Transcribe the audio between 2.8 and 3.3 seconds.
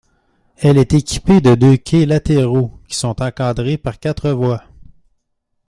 qui sont